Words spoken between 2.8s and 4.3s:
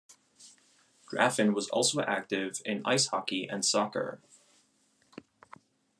ice hockey and soccer.